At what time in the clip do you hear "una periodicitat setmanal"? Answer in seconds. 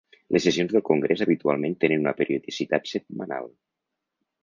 2.07-3.51